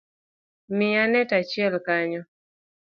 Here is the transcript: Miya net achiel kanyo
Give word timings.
Miya 0.75 1.03
net 1.07 1.31
achiel 1.39 1.73
kanyo 1.85 2.21